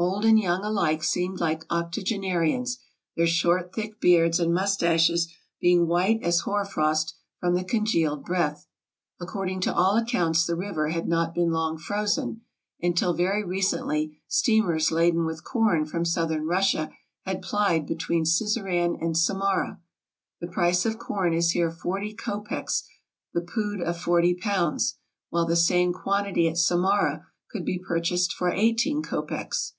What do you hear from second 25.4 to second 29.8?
the same quantity at Samara could be purchased for eighteen copecks.